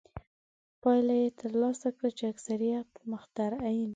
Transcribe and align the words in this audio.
پایله 0.81 1.15
یې 1.21 1.29
ترلاسه 1.39 1.89
کړه 1.97 2.09
چې 2.17 2.23
اکثریت 2.33 2.89
مخترعین. 3.11 3.89